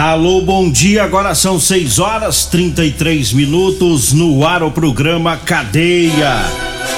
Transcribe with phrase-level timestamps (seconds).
[0.00, 1.02] Alô, bom dia.
[1.02, 6.36] Agora são 6 horas 33 minutos no ar o programa Cadeia.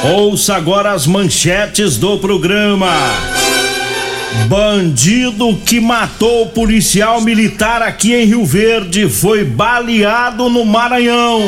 [0.05, 2.91] Ouça agora as manchetes do programa.
[4.49, 11.41] Bandido que matou policial militar aqui em Rio Verde foi baleado no Maranhão.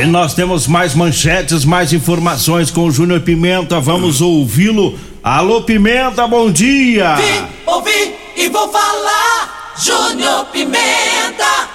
[0.00, 3.80] E nós temos mais manchetes, mais informações com o Júnior Pimenta.
[3.80, 4.96] Vamos ouvi-lo.
[5.20, 7.16] Alô, Pimenta, bom dia.
[7.16, 9.57] Vim, ouvi e vou falar.
[9.80, 11.68] Júnior Pimenta.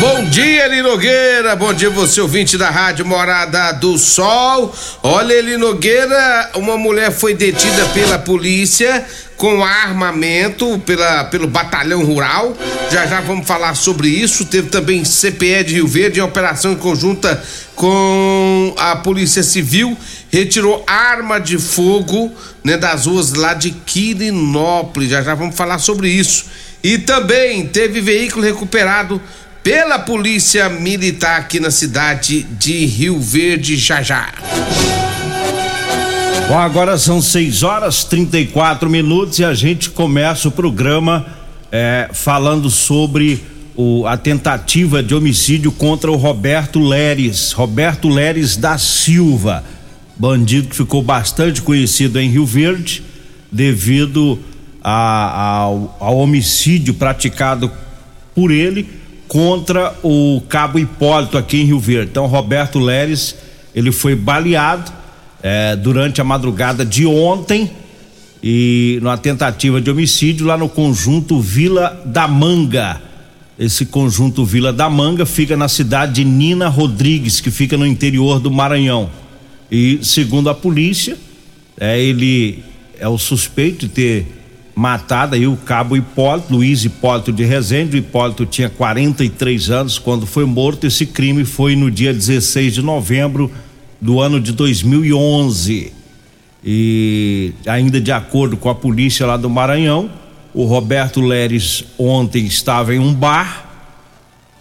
[0.00, 1.54] Bom dia, Eli Nogueira.
[1.54, 4.74] Bom dia, você ouvinte da Rádio Morada do Sol.
[5.00, 12.56] Olha, Eli Nogueira, uma mulher foi detida pela polícia com armamento pela, pelo batalhão rural.
[12.90, 14.46] Já já vamos falar sobre isso.
[14.46, 17.40] Teve também CPE de Rio Verde em operação conjunta
[17.76, 19.96] com a Polícia Civil.
[20.30, 22.32] Retirou arma de fogo
[22.64, 25.10] né, das ruas lá de Quirinópolis.
[25.10, 26.46] Já já vamos falar sobre isso.
[26.84, 29.18] E também teve veículo recuperado
[29.62, 34.30] pela Polícia Militar aqui na cidade de Rio Verde, já já.
[36.46, 41.24] Bom, agora são 6 horas 34 minutos e a gente começa o programa
[41.72, 43.42] é, falando sobre
[43.74, 49.64] o, a tentativa de homicídio contra o Roberto Leres, Roberto Leres da Silva,
[50.14, 53.02] bandido que ficou bastante conhecido em Rio Verde
[53.50, 54.38] devido
[54.84, 57.72] a, ao, ao homicídio praticado
[58.34, 58.86] por ele
[59.26, 62.10] contra o Cabo Hipólito aqui em Rio Verde.
[62.10, 63.34] Então, Roberto Leres,
[63.74, 64.92] ele foi baleado
[65.42, 67.70] é, durante a madrugada de ontem
[68.42, 73.00] e numa tentativa de homicídio lá no conjunto Vila da Manga.
[73.58, 78.38] Esse conjunto Vila da Manga fica na cidade de Nina Rodrigues, que fica no interior
[78.38, 79.08] do Maranhão.
[79.70, 81.16] E segundo a polícia,
[81.80, 82.62] é, ele
[82.98, 84.43] é o suspeito de ter
[84.74, 87.96] matado aí o cabo Hipólito, Luiz Hipólito de Rezende.
[87.96, 90.86] O Hipólito tinha 43 anos quando foi morto.
[90.86, 93.50] Esse crime foi no dia 16 de novembro
[94.00, 95.92] do ano de 2011.
[96.64, 100.10] E ainda de acordo com a polícia lá do Maranhão,
[100.52, 103.62] o Roberto Leres ontem estava em um bar.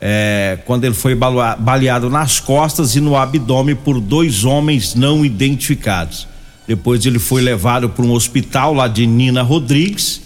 [0.06, 6.28] É, quando ele foi baleado nas costas e no abdômen por dois homens não identificados.
[6.68, 10.22] Depois ele foi levado para um hospital lá de Nina Rodrigues.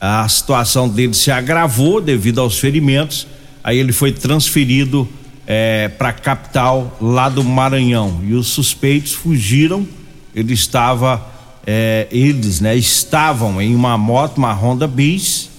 [0.00, 3.26] A situação dele se agravou devido aos ferimentos.
[3.62, 5.08] Aí ele foi transferido
[5.46, 8.20] é, para a capital lá do Maranhão.
[8.22, 9.86] E os suspeitos fugiram.
[10.34, 11.26] Ele estava,
[11.66, 15.50] é, eles, né, estavam em uma moto, uma Honda Bis,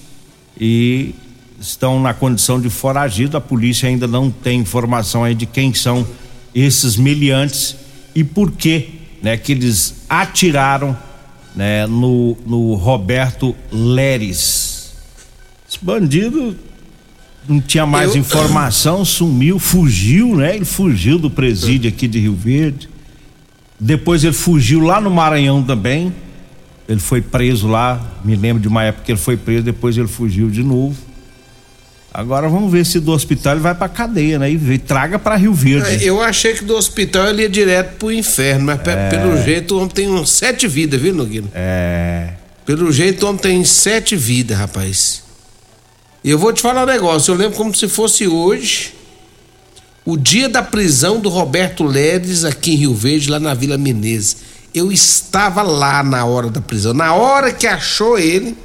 [0.58, 1.14] e
[1.60, 3.36] estão na condição de foragido.
[3.36, 6.06] A polícia ainda não tem informação aí de quem são
[6.54, 7.76] esses meliantes
[8.14, 10.96] e por que né, que eles atiraram
[11.54, 14.94] né, no, no Roberto Leres.
[15.68, 16.56] Esse bandido
[17.48, 18.20] não tinha mais Eu...
[18.20, 20.56] informação, sumiu, fugiu, né?
[20.56, 22.88] Ele fugiu do presídio aqui de Rio Verde.
[23.78, 26.12] Depois ele fugiu lá no Maranhão também.
[26.88, 30.08] Ele foi preso lá, me lembro de uma época que ele foi preso, depois ele
[30.08, 30.96] fugiu de novo.
[32.12, 34.50] Agora vamos ver se do hospital ele vai pra cadeia, né?
[34.50, 36.04] E traga para Rio Verde.
[36.04, 39.08] É, eu achei que do hospital ele ia direto pro inferno, mas é...
[39.08, 41.46] pelo jeito o homem tem uns sete vidas, viu, Nogueira?
[41.54, 42.30] É.
[42.66, 45.22] Pelo jeito o homem tem sete vidas, rapaz.
[46.22, 48.92] E eu vou te falar um negócio, eu lembro como se fosse hoje,
[50.04, 54.36] o dia da prisão do Roberto Ledes aqui em Rio Verde, lá na Vila Menezes.
[54.74, 56.92] Eu estava lá na hora da prisão.
[56.92, 58.56] Na hora que achou ele,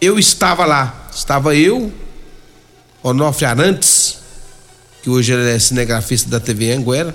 [0.00, 1.08] eu estava lá.
[1.14, 1.92] Estava eu,
[3.02, 4.18] Onofre Arantes,
[5.02, 7.14] que hoje ele é cinegrafista da TV Anguera.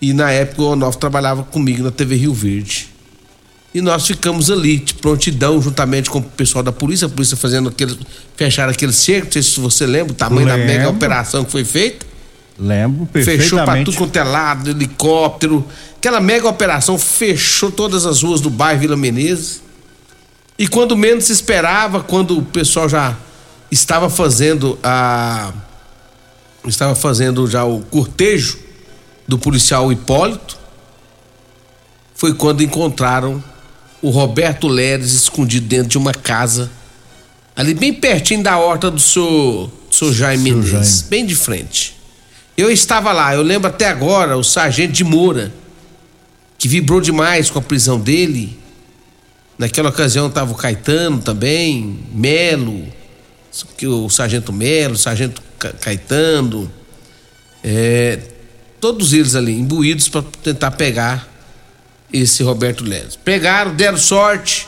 [0.00, 2.88] E na época o Onofre trabalhava comigo na TV Rio Verde.
[3.72, 7.68] E nós ficamos ali, de prontidão, juntamente com o pessoal da polícia, a polícia fazendo
[7.68, 7.96] aquele.
[8.36, 10.60] fechar aquele cerco, não sei se você lembra o tamanho Lembro.
[10.60, 12.04] da mega operação que foi feita.
[12.58, 13.84] Lembro Fechou pra perfeitamente.
[13.86, 15.64] tudo quanto é lado, helicóptero.
[15.96, 19.62] Aquela mega operação fechou todas as ruas do bairro Vila Menezes.
[20.58, 23.16] E quando menos se esperava, quando o pessoal já
[23.70, 25.52] estava fazendo a.
[26.66, 28.58] estava fazendo já o cortejo
[29.26, 30.58] do policial Hipólito,
[32.14, 33.42] foi quando encontraram
[34.02, 36.70] o Roberto Leres escondido dentro de uma casa,
[37.54, 41.10] ali bem pertinho da horta do senhor, do senhor Jaime Seu Menezes, Jaime.
[41.10, 41.96] bem de frente.
[42.56, 45.52] Eu estava lá, eu lembro até agora o sargento de Moura,
[46.58, 48.58] que vibrou demais com a prisão dele.
[49.56, 52.86] Naquela ocasião estava o Caetano também, Melo,
[53.76, 56.70] que o sargento Melo, o sargento Ca- Caetano,
[57.62, 58.18] é,
[58.80, 61.28] todos eles ali imbuídos para tentar pegar
[62.12, 63.16] esse Roberto Leles.
[63.16, 64.66] Pegaram, deram sorte,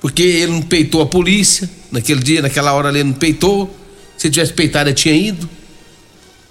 [0.00, 3.74] porque ele não peitou a polícia naquele dia, naquela hora ali ele não peitou.
[4.16, 5.48] Se tivesse peitado, ele tinha ido.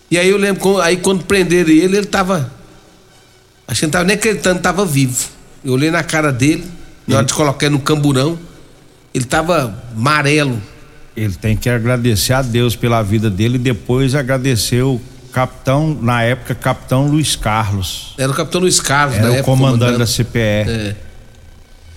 [0.09, 2.51] E aí eu lembro, aí quando prenderam ele, ele tava.
[3.67, 5.27] Acho que não tava nem acreditando tava vivo.
[5.63, 6.65] Eu olhei na cara dele,
[7.07, 8.37] na hora de colocar ele no camburão,
[9.13, 10.61] ele tava amarelo.
[11.15, 14.99] Ele tem que agradecer a Deus pela vida dele e depois agradecer o
[15.31, 18.13] capitão, na época, capitão Luiz Carlos.
[18.17, 20.23] Era o capitão Luiz Carlos, Era o época, comandante da comandante.
[20.23, 20.39] CPE.
[20.39, 20.95] É.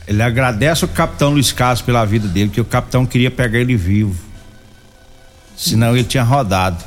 [0.08, 3.76] Ele agradece o capitão Luiz Carlos pela vida dele, que o capitão queria pegar ele
[3.76, 4.16] vivo.
[5.56, 6.84] Senão ele tinha rodado.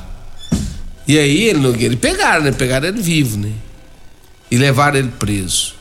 [1.08, 2.52] E aí ele, ele pegaram, né?
[2.52, 3.52] Pegaram ele vivo, né?
[4.50, 5.74] E levaram ele preso.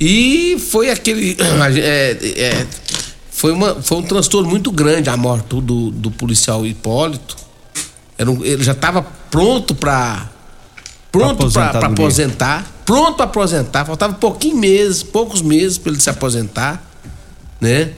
[0.00, 1.36] E foi aquele.
[1.80, 2.66] é, é,
[3.44, 7.36] foi, uma, foi um transtorno muito grande a morte do, do policial Hipólito.
[8.18, 10.30] Um- ele já estava pronto para
[11.12, 13.84] pronto para aposentar, pronto para aposentar.
[13.84, 16.82] Faltava pouquinho meses, poucos meses para ele se aposentar,
[17.60, 17.90] né?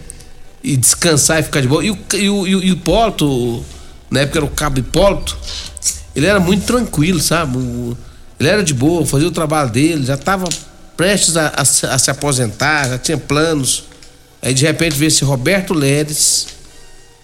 [0.64, 1.84] E descansar e ficar de boa.
[1.84, 3.64] E o, e o, e o Hipólito,
[4.10, 5.38] na época era o cabo Hipólito,
[6.16, 7.56] ele era muito tranquilo, sabe?
[8.40, 10.48] Ele era de boa, fazia o trabalho dele, já estava
[10.96, 13.84] prestes a, a a se aposentar, já tinha planos.
[14.42, 16.48] Aí de repente veio esse Roberto Leres,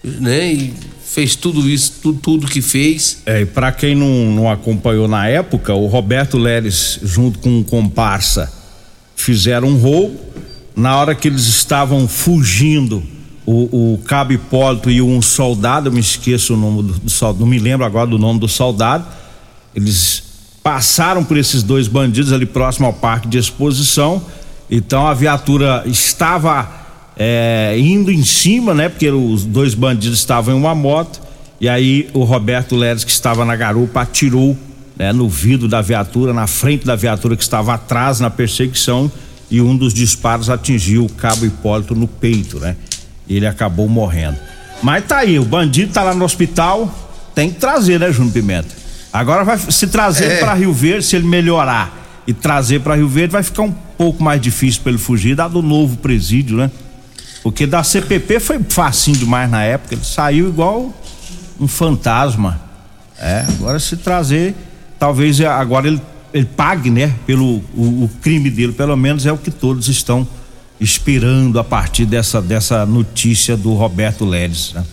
[0.03, 0.51] né?
[0.53, 0.73] E
[1.13, 3.21] fez tudo isso, tudo, tudo que fez.
[3.25, 7.63] É, e pra quem não, não acompanhou na época, o Roberto Leres, junto com um
[7.63, 8.51] comparsa,
[9.15, 10.19] fizeram um roubo.
[10.75, 13.03] Na hora que eles estavam fugindo,
[13.45, 17.41] o, o Cabo Hipólito e um soldado, eu me esqueço o nome do, do soldado,
[17.41, 19.05] não me lembro agora do nome do soldado.
[19.75, 20.23] Eles
[20.63, 24.23] passaram por esses dois bandidos ali próximo ao parque de exposição.
[24.71, 26.82] Então a viatura estava
[27.17, 28.89] é, indo em cima, né?
[28.89, 31.21] Porque os dois bandidos estavam em uma moto.
[31.59, 34.57] E aí o Roberto Leres, que estava na garupa, atirou
[34.97, 39.11] né, no vidro da viatura, na frente da viatura que estava atrás na perseguição.
[39.49, 42.75] E um dos disparos atingiu o cabo Hipólito no peito, né?
[43.29, 44.37] Ele acabou morrendo.
[44.81, 46.93] Mas tá aí, o bandido tá lá no hospital,
[47.33, 48.69] tem que trazer, né, Júnior Pimenta?
[49.13, 50.39] Agora vai se trazer É.
[50.39, 54.23] para Rio Verde, se ele melhorar e trazer para Rio Verde, vai ficar um pouco
[54.23, 56.71] mais difícil para ele fugir, dado o novo presídio, né?
[57.43, 60.93] Porque da CPP foi facinho demais na época, ele saiu igual
[61.59, 62.59] um fantasma.
[63.19, 64.55] É, agora se trazer,
[64.97, 66.01] talvez é, agora ele,
[66.33, 70.27] ele pague, né, pelo o, o crime dele, pelo menos é o que todos estão
[70.79, 74.83] esperando a partir dessa dessa notícia do Roberto Leres, né?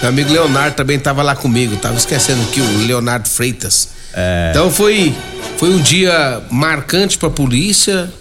[0.00, 3.90] Meu amigo Leonardo também estava lá comigo, tava esquecendo que o Leonardo Freitas.
[4.50, 5.14] Então foi
[5.56, 8.12] foi um dia marcante para a polícia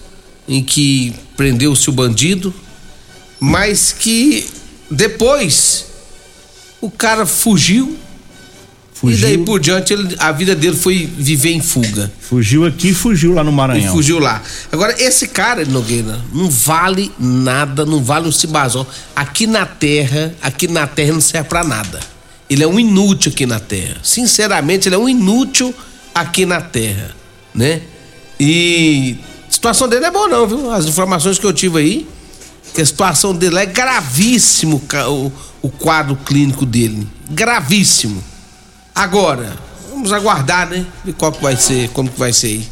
[0.48, 2.54] em que prendeu-se o bandido,
[3.40, 4.48] mas que
[4.90, 5.86] depois
[6.82, 7.98] o cara fugiu,
[8.94, 12.12] Fugiu, e daí por diante ele- a vida dele foi viver em fuga.
[12.20, 13.94] fugiu aqui e fugiu lá no E Maranhão.
[13.94, 14.42] fugiu lá.
[14.72, 18.88] Agora, esse cara, Nogueira, não vale nada, não vale um cibazão.
[19.16, 22.00] Aqui na terra, aqui na terra não serve pra nada.
[22.50, 23.98] Ele é um inútil aqui na terra.
[24.02, 25.74] Sinceramente, ele é um inútil
[26.16, 27.12] aqui na terra,
[27.54, 27.82] né?
[28.40, 29.18] E
[29.48, 30.72] a situação dele é boa não, viu?
[30.72, 32.08] As informações que eu tive aí,
[32.78, 34.80] que a situação dele é gravíssimo,
[35.10, 35.32] o,
[35.64, 37.08] o quadro clínico dele.
[37.28, 38.24] Gravíssimo.
[38.94, 39.52] Agora,
[39.90, 40.86] vamos aguardar, né?
[41.04, 42.68] Ver qual que vai ser, como que vai ser aí.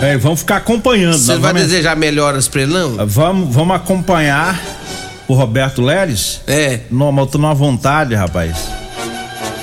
[0.00, 1.18] É, vamos ficar acompanhando.
[1.18, 3.04] Você vai vamos, desejar melhoras pra ele, não?
[3.04, 4.62] vamos, vamos acompanhar
[5.26, 6.40] o Roberto Leres.
[6.46, 6.82] É.
[6.88, 8.56] Não, mas eu tô numa vontade, rapaz.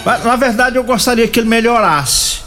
[0.04, 2.40] Mas, na verdade, eu gostaria que ele melhorasse.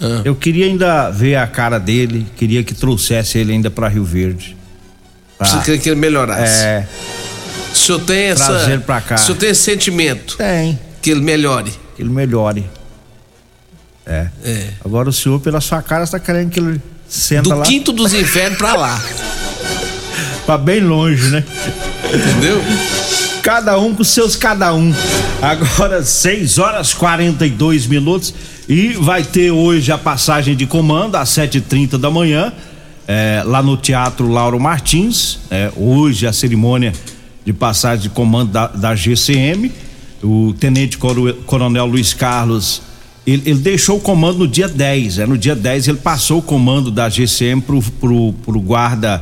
[0.00, 0.22] Ah.
[0.24, 4.59] Eu queria ainda ver a cara dele, queria que trouxesse ele ainda pra Rio Verde.
[5.40, 6.62] Você queria que ele melhorasse?
[6.64, 6.86] é,
[7.72, 8.44] O senhor tem essa.
[8.46, 9.14] Trazer ele pra cá.
[9.14, 11.72] O senhor tem esse sentimento tem, que ele melhore.
[11.96, 12.68] que ele melhore.
[14.06, 14.26] É.
[14.44, 14.66] É.
[14.84, 17.62] Agora o senhor, pela sua cara, está querendo que ele senta Do lá.
[17.64, 19.02] quinto dos infernos pra lá.
[20.46, 21.44] pra bem longe, né?
[22.12, 22.60] Entendeu?
[23.42, 24.92] Cada um com seus cada um.
[25.40, 28.34] Agora 6 horas 42 minutos
[28.68, 32.52] e vai ter hoje a passagem de comando às 7h30 da manhã,
[33.12, 35.40] é, lá no Teatro Lauro Martins.
[35.50, 36.92] É, hoje a cerimônia
[37.44, 39.72] de passagem de comando da, da GCM.
[40.22, 42.82] O Tenente Coronel Luiz Carlos
[43.26, 45.18] ele, ele, deixou o comando no dia 10.
[45.18, 49.20] É, no dia 10 ele passou o comando da GCM pro, pro, pro guarda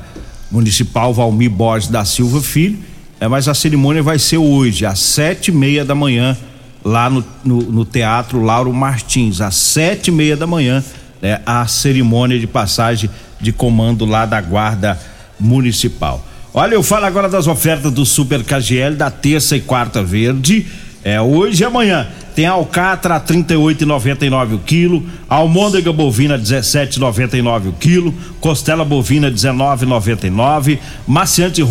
[0.50, 2.78] municipal Valmir Borges da Silva Filho.
[3.18, 6.36] É, mas a cerimônia vai ser hoje, às sete e meia da manhã,
[6.84, 9.40] lá no, no, no Teatro Lauro Martins.
[9.40, 10.84] Às sete e meia da manhã,
[11.22, 13.08] né, a cerimônia de passagem
[13.40, 14.98] de comando lá da Guarda
[15.38, 16.24] Municipal.
[16.52, 20.66] Olha, eu falo agora das ofertas do Super KGL da terça e quarta verde.
[21.08, 22.06] É hoje e amanhã.
[22.34, 31.62] Tem alcatra 38,99 o quilo, almôndega bovina 17,99 o quilo, costela bovina 19,99, maciante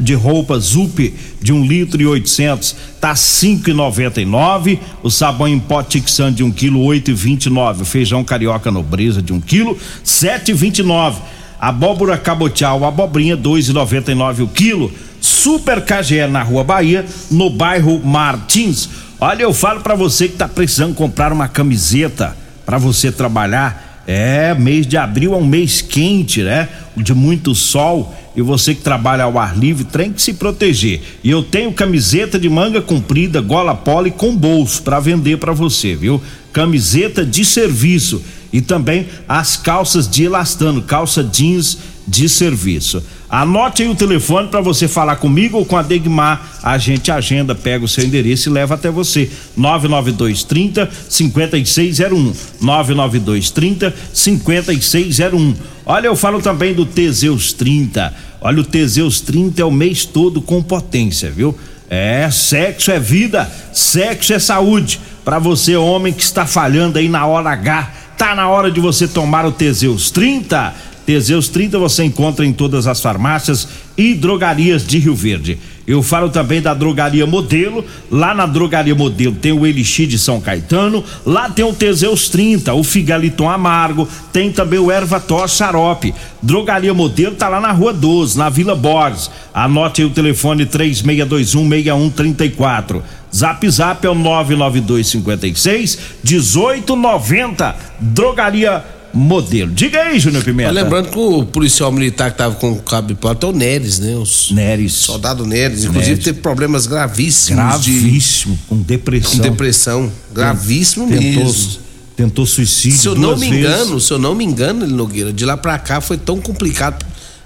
[0.00, 5.82] de roupa Zup de 1 um litro e 800 tá 5,99, o sabão em pó
[5.82, 11.16] Tixan de 1 um quilo 8,29, feijão carioca nobreza de 1 um quilo 7,29.
[11.58, 14.92] Abóbora cabotial, abobrinha 2,99 o quilo.
[15.26, 18.88] Super KGE na Rua Bahia, no bairro Martins.
[19.18, 24.04] Olha, eu falo para você que tá precisando comprar uma camiseta para você trabalhar.
[24.06, 26.68] É, mês de abril é um mês quente, né?
[26.96, 31.00] De muito sol e você que trabalha ao ar livre tem que se proteger.
[31.24, 35.52] E eu tenho camiseta de manga comprida, gola polo e com bolso para vender para
[35.52, 36.22] você, viu?
[36.52, 38.22] Camiseta de serviço
[38.56, 41.76] e também as calças de elastano, calça jeans
[42.08, 43.04] de serviço.
[43.28, 46.58] Anote aí o telefone para você falar comigo ou com a Degmar.
[46.62, 49.30] A gente agenda, pega o seu endereço e leva até você.
[49.58, 52.32] 99230 5601.
[52.62, 55.54] 99230 5601.
[55.84, 58.14] Olha, eu falo também do Teseus 30.
[58.40, 61.54] Olha, o Teseus 30 é o mês todo com potência, viu?
[61.90, 64.98] É, sexo é vida, sexo é saúde.
[65.26, 69.06] Para você, homem que está falhando aí na hora H, tá na hora de você
[69.06, 70.74] tomar o Teseus 30
[71.06, 75.56] Teseus 30 você encontra em todas as farmácias e drogarias de Rio Verde.
[75.86, 77.84] Eu falo também da Drogaria Modelo.
[78.10, 81.04] Lá na Drogaria Modelo tem o Elixir de São Caetano.
[81.24, 84.08] Lá tem o Teseus 30, o Figaliton Amargo.
[84.32, 86.12] Tem também o Ervator Xarope.
[86.42, 89.30] Drogaria Modelo tá lá na Rua 12, na Vila Borges.
[89.54, 93.00] Anote aí o telefone 36216134.
[93.34, 97.76] Zap Zap é o 99256 1890.
[98.00, 99.72] Drogaria Modelo modelo.
[99.72, 100.70] Diga aí, Júnior Pimenta.
[100.70, 103.98] lembrando que o policial militar que tava com o cabo de plata é o Neres,
[103.98, 104.14] né?
[104.16, 104.92] Os Neres.
[104.92, 105.84] Soldado Neres.
[105.84, 106.24] Inclusive Neres.
[106.24, 107.62] teve problemas gravíssimos.
[107.62, 109.30] Gravíssimo, de, com depressão.
[109.30, 110.12] Com depressão.
[110.34, 111.78] Gravíssimo tentou, mesmo.
[112.16, 112.98] Tentou suicídio.
[112.98, 113.58] Se eu não me vezes.
[113.58, 117.04] engano, se eu não me engano, Nogueira, de lá pra cá foi tão complicado.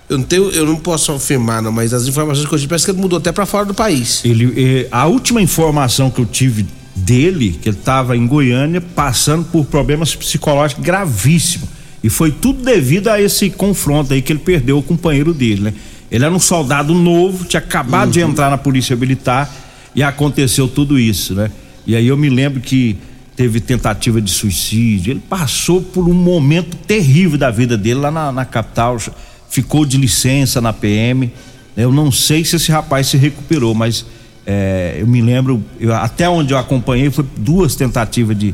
[0.08, 2.84] Eu não, tenho, eu não posso afirmar, não, mas as informações que eu tive, parece
[2.84, 4.20] que ele mudou até para fora do país.
[4.24, 9.44] Ele, eh, a última informação que eu tive dele, que ele estava em Goiânia, passando
[9.44, 11.68] por problemas psicológicos gravíssimos.
[12.02, 15.74] E foi tudo devido a esse confronto aí que ele perdeu o companheiro dele, né?
[16.10, 18.12] Ele era um soldado novo, tinha acabado uhum.
[18.12, 19.52] de entrar na polícia militar
[19.94, 21.50] e aconteceu tudo isso, né?
[21.86, 22.96] E aí eu me lembro que
[23.36, 28.32] teve tentativa de suicídio, ele passou por um momento terrível da vida dele lá na,
[28.32, 28.98] na capital,
[29.48, 31.32] ficou de licença na PM.
[31.76, 34.04] Eu não sei se esse rapaz se recuperou, mas
[34.52, 38.52] é, eu me lembro, eu, até onde eu acompanhei, foi duas tentativas de,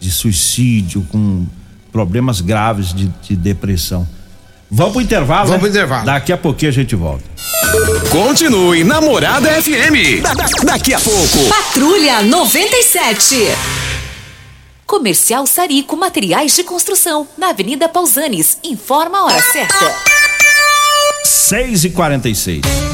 [0.00, 1.44] de suicídio com
[1.92, 4.08] problemas graves de, de depressão.
[4.70, 5.48] Vamos pro intervalo?
[5.48, 5.58] Vamos né?
[5.58, 6.06] pro intervalo.
[6.06, 7.24] Daqui a pouquinho a gente volta.
[8.10, 10.22] Continue Namorada FM.
[10.22, 11.46] Da, da, daqui a pouco.
[11.46, 13.36] Patrulha 97.
[14.86, 18.56] Comercial Sarico Materiais de Construção, na Avenida Pausanes.
[18.64, 19.94] Informa a hora certa.
[21.22, 22.93] 6 e 46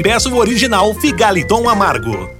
[0.00, 2.39] e peça o original Figaliton Amargo.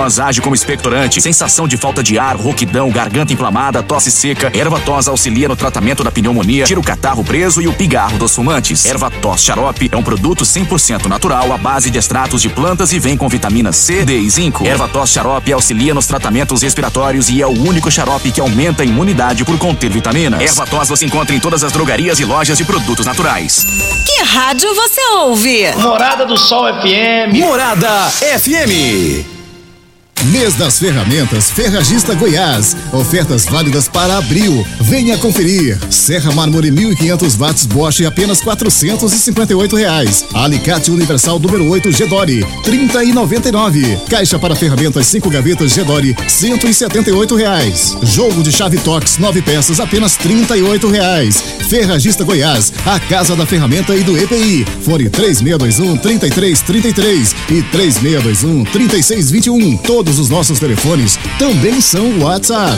[0.01, 4.51] tos age como expectorante, sensação de falta de ar, rouquidão, garganta inflamada, tosse seca.
[4.51, 8.35] Erva tos auxilia no tratamento da pneumonia, tira o catarro preso e o pigarro dos
[8.35, 8.83] fumantes.
[8.85, 12.99] Erva tos xarope é um produto 100% natural à base de extratos de plantas e
[12.99, 14.65] vem com vitamina C, D e zinco.
[14.65, 18.85] Erva tos xarope auxilia nos tratamentos respiratórios e é o único xarope que aumenta a
[18.85, 20.41] imunidade por conter vitaminas.
[20.41, 23.67] Erva tos você encontra em todas as drogarias e lojas de produtos naturais.
[24.05, 25.71] Que rádio você ouve?
[25.77, 27.37] Morada do Sol FM.
[27.37, 29.40] Morada FM.
[30.25, 32.75] Mês das Ferramentas Ferragista Goiás.
[32.93, 34.65] Ofertas válidas para abril.
[34.81, 35.79] Venha conferir.
[35.89, 40.23] Serra Mármore 1500 watts Bosch apenas 458 reais.
[40.33, 43.97] Alicate Universal número 8 Gedore 30 e 99.
[44.09, 47.97] Caixa para ferramentas 5 gavetas Gedore 178 reais.
[48.03, 51.43] Jogo de chave Tox 9 peças apenas 38 reais.
[51.67, 54.65] Ferragista Goiás, a casa da ferramenta e do EPI.
[54.83, 59.77] Fone 3621 3333 e 3621 3621.
[60.11, 62.77] Todos os nossos telefones também são WhatsApp.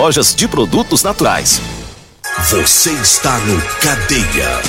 [0.00, 1.60] lojas de produtos naturais.
[2.48, 4.62] Você está no Cadeia.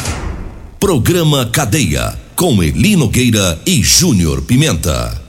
[0.78, 5.22] Programa Cadeia com Eli Nogueira e Júnior Pimenta.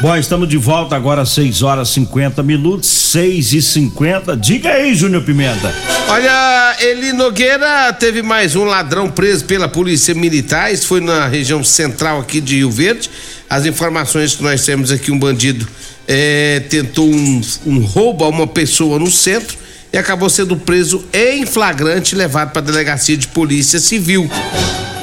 [0.00, 4.94] Bom, estamos de volta agora às 6 horas 50 minutos, 6 e 50 Diga aí,
[4.94, 5.74] Júnior Pimenta.
[6.08, 10.72] Olha, Eli Nogueira teve mais um ladrão preso pela polícia militar.
[10.72, 13.10] Isso foi na região central aqui de Rio Verde.
[13.50, 15.66] As informações que nós temos aqui, um bandido
[16.06, 19.58] é, tentou um, um roubo a uma pessoa no centro
[19.92, 24.30] e acabou sendo preso em flagrante e levado para a delegacia de polícia civil.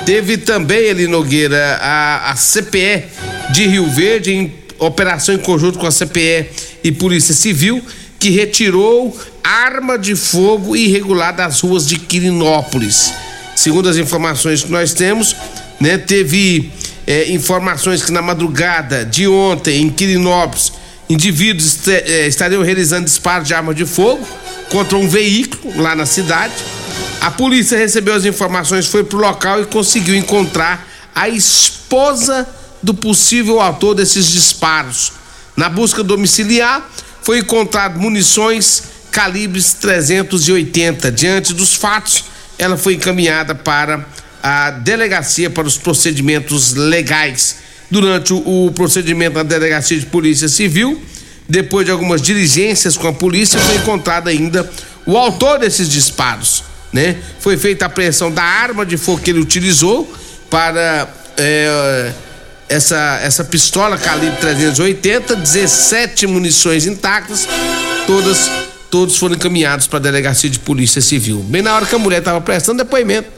[0.05, 3.03] Teve também, Eli Nogueira, a, a CPE
[3.51, 6.45] de Rio Verde, em operação em conjunto com a CPE
[6.85, 7.83] e Polícia Civil,
[8.17, 13.11] que retirou arma de fogo irregular das ruas de Quirinópolis.
[13.57, 15.35] Segundo as informações que nós temos,
[15.81, 16.71] né, teve
[17.07, 20.73] é, informações que na madrugada de ontem em Quirinópolis
[21.09, 24.27] indivíduos eh, estariam realizando disparos de arma de fogo
[24.69, 26.53] contra um veículo lá na cidade.
[27.21, 32.47] A polícia recebeu as informações, foi pro local e conseguiu encontrar a esposa
[32.83, 35.13] do possível autor desses disparos.
[35.55, 36.87] Na busca domiciliar,
[37.21, 41.11] foi encontrado munições calibres 380.
[41.11, 42.25] Diante dos fatos,
[42.59, 44.05] ela foi encaminhada para
[44.47, 47.57] a delegacia para os procedimentos legais.
[47.91, 51.01] Durante o, procedimento na delegacia de polícia civil,
[51.47, 54.69] depois de algumas diligências com a polícia, foi encontrado ainda
[55.05, 57.17] o autor desses disparos, né?
[57.39, 60.09] Foi feita a apreensão da arma de fogo que ele utilizou
[60.49, 61.07] para
[61.37, 62.11] é,
[62.69, 67.47] essa, essa pistola calibre 380, 17 munições intactas,
[68.05, 68.49] todas
[68.89, 71.43] todos foram encaminhados para a delegacia de polícia civil.
[71.49, 73.29] Bem na hora que a mulher estava prestando depoimento,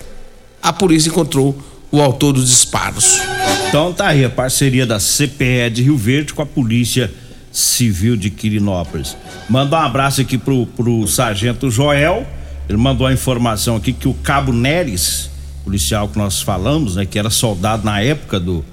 [0.62, 1.58] a polícia encontrou
[1.92, 3.20] o autor dos disparos.
[3.68, 7.12] Então tá aí a parceria da CPE de Rio Verde com a Polícia
[7.52, 9.16] Civil de Quirinópolis.
[9.50, 12.26] Manda um abraço aqui pro, pro Sargento Joel.
[12.68, 15.30] Ele mandou a informação aqui que o Cabo Neres,
[15.64, 18.64] policial que nós falamos, né, que era soldado na época do,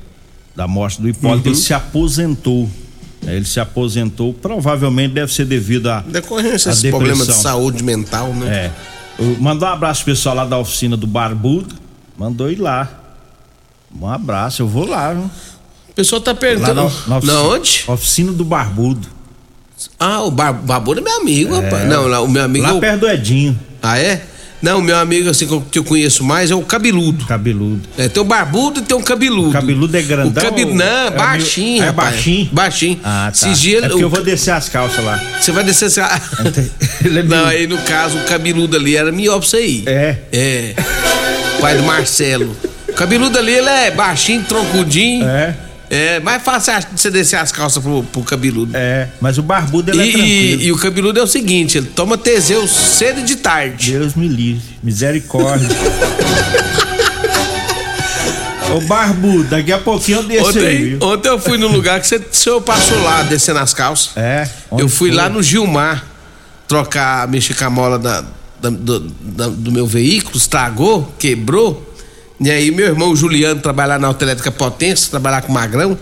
[0.54, 1.54] da morte do Hipólito, Uhum.
[1.54, 2.68] ele se aposentou.
[3.26, 6.00] É, Ele se aposentou, provavelmente deve ser devido a.
[6.00, 7.42] Decorrência a desse problema de depressão.
[7.42, 8.66] saúde mental, né?
[8.66, 8.70] É.
[9.40, 11.74] Mandou um abraço pro pessoal lá da oficina do Barbudo.
[12.18, 12.88] Mandou ir lá.
[13.98, 15.30] Um abraço, eu vou lá, viu?
[15.90, 16.74] O pessoal tá Lá perguntando.
[16.74, 17.84] na, na oficina, Na onde?
[17.88, 19.08] Oficina do Barbudo.
[19.98, 21.60] Ah, o Bar Barbudo é meu amigo, É.
[21.60, 21.88] rapaz.
[21.88, 22.64] Não, lá, o meu amigo.
[22.64, 23.58] Lá é o- perto do Edinho.
[23.82, 24.26] Ah, é?
[24.62, 27.24] Não, meu amigo, assim, que eu- conheço mais é o cabeludo.
[27.26, 27.82] Cabeludo.
[27.96, 29.50] É, tem o barbudo e tem o cabeludo.
[29.50, 32.10] O cabeludo é grandão O cabeludo, ou- não, é baixinho, é rapaz.
[32.14, 32.48] baixinho?
[32.52, 33.00] Baixinho.
[33.04, 33.46] Ah, tá.
[33.48, 35.22] Esses dias é porque o- eu vou descer as calças lá.
[35.40, 36.20] Você vai descer essa.
[37.04, 39.84] Ele é Não, aí no caso, o cabeludo ali era melhor pra você ir.
[39.86, 40.18] É.
[40.32, 40.74] É.
[41.60, 42.56] Pai do Marcelo.
[42.88, 45.28] O cabeludo ali, ele é baixinho, troncudinho.
[45.28, 45.54] É.
[45.88, 48.72] É, mais fácil acho, de você descer as calças pro, pro cabeludo.
[48.74, 50.62] É, mas o barbudo ele é E, tranquilo.
[50.62, 53.92] e, e o cabeludo é o seguinte, ele toma Teseu cedo e de tarde.
[53.92, 54.62] Deus me livre.
[54.82, 55.68] Misericórdia.
[58.74, 60.98] Ô barbudo, daqui a pouquinho eu desço aí, Ontem, viu?
[61.02, 64.10] ontem eu fui no lugar que você, o senhor passou lá, descendo as calças.
[64.16, 64.48] É.
[64.72, 65.16] Eu fui foi?
[65.16, 66.04] lá no Gilmar
[66.66, 68.22] trocar, mexer com a mola da,
[68.60, 71.94] da- do, da- do meu veículo, estragou, quebrou.
[72.38, 75.98] E aí meu irmão Juliano trabalhar na Autoelétrica Potência, trabalhar com Magrão.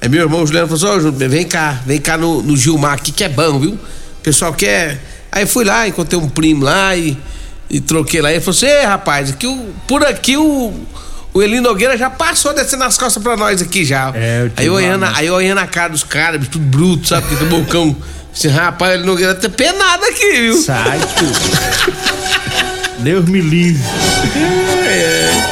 [0.00, 3.12] Aí meu irmão Juliano falou assim, Júlio, vem cá, vem cá no, no Gilmar aqui
[3.12, 3.72] que é bom, viu?
[3.72, 5.00] O pessoal quer.
[5.30, 7.16] Aí fui lá, encontrei um primo lá e,
[7.68, 8.30] e troquei lá.
[8.30, 9.46] Ele falou assim, rapaz, aqui,
[9.86, 10.72] por aqui o.
[11.32, 14.12] O Eli Nogueira já passou descendo as costas pra nós aqui já.
[14.14, 15.12] É, eu aí, olhando, né?
[15.16, 17.26] aí olhando a cara dos caras, tudo bruto, sabe?
[17.26, 17.96] Que bocão.
[18.32, 20.62] Esse rapaz, o Eli Nogueira tá penado aqui, viu?
[20.62, 21.28] Sai, tio.
[23.02, 23.82] Deus me livre.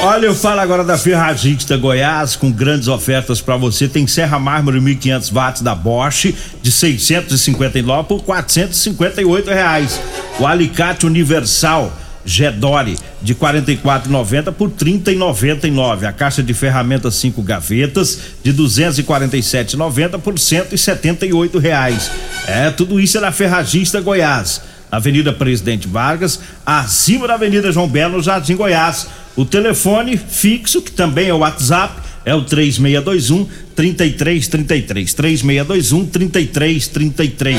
[0.05, 3.87] Olha, eu falo agora da Ferragista Goiás com grandes ofertas pra você.
[3.87, 10.01] Tem Serra Mármore 1500 watts da Bosch de 659 por 458 reais.
[10.41, 16.05] O alicate universal Gedore de 44,90 por 30,99.
[16.05, 22.11] A caixa de ferramentas 5 gavetas de 247,90 por 178 reais.
[22.49, 24.63] É, tudo isso é na Ferragista Goiás.
[24.93, 29.07] Avenida Presidente Vargas, acima da Avenida João Belo, Jardim Goiás.
[29.35, 35.15] O telefone fixo, que também é o WhatsApp, é o 3621 3333.
[35.15, 37.59] 3621 3333.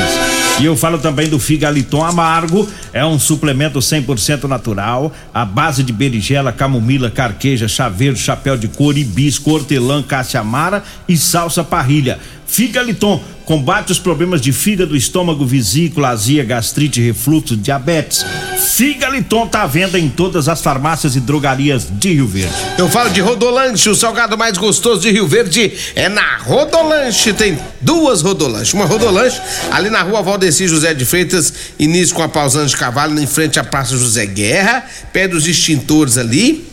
[0.60, 5.92] E eu falo também do Figaliton Amargo, é um suplemento 100% natural, à base de
[5.92, 12.20] berigela, camomila, carqueja, chá verde, chapéu de couro, hibisco, hortelã, caça-amara e salsa parrilha.
[12.46, 18.24] Figaliton combate os problemas de fígado, estômago, vesícula, azia, gastrite, refluxo, diabetes.
[18.58, 22.54] Figaliton tá à venda em todas as farmácias e drogarias de Rio Verde.
[22.78, 27.34] Eu falo de Rodolanche, o salgado mais gostoso de Rio Verde é na Rodolanche.
[27.34, 28.74] Tem duas Rodolanche.
[28.76, 33.18] Uma Rodolanche ali na rua Valdeci José de Freitas, início com a Pausando de Cavalo,
[33.18, 36.68] em frente à Praça José Guerra, pé dos extintores ali.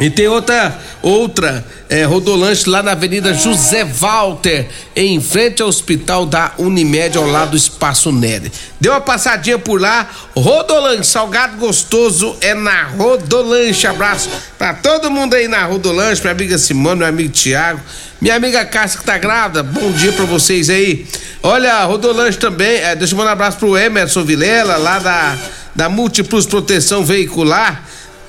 [0.00, 6.26] E tem outra, outra é, Rodolanche lá na Avenida José Walter, em frente ao Hospital
[6.26, 8.50] da Unimed, ao lado do Espaço Nery.
[8.80, 13.86] Deu uma passadinha por lá, Rodolanche, salgado gostoso é na Rodolanche.
[13.86, 17.80] Abraço pra todo mundo aí na Rodolanche, minha amiga Simone, meu amigo Tiago,
[18.24, 21.06] minha amiga Cássia que tá grávida, bom dia pra vocês aí.
[21.42, 25.36] Olha, Rodolanche também, é, deixa eu mandar um abraço pro Emerson Vilela, lá da,
[25.74, 27.84] da Multiplus Proteção Veicular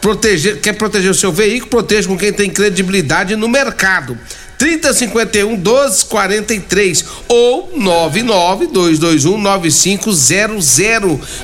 [0.05, 4.15] proteger, quer proteger o seu veículo, proteja com quem tem credibilidade no mercado.
[4.57, 10.79] 3051 1243 ou 99 221 9500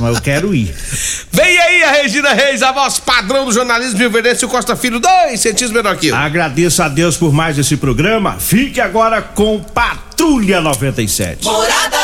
[0.00, 0.74] Mas eu quero ir.
[1.30, 5.00] Vem aí a Regina Reis, a voz padrão do jornalismo Rio Verdense, o Costa Filho,
[5.00, 6.16] dois centímetros menor que eu.
[6.16, 8.36] Agradeço a Deus por mais esse programa.
[8.38, 11.44] Fique agora com Patrulha 97.
[11.44, 11.96] Morada